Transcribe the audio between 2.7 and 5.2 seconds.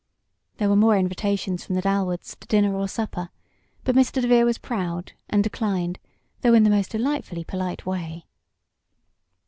or supper, but Mr. DeVere was proud,